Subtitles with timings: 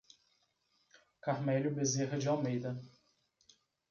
[1.21, 2.75] Carmelio Bezerra de Almeida